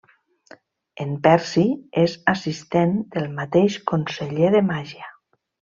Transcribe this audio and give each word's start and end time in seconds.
En 1.05 1.11
Percy 1.27 1.67
és 2.05 2.17
assistent 2.35 2.99
del 3.19 3.31
mateix 3.39 3.81
conseller 3.95 4.53
de 4.59 4.69
màgia. 4.77 5.17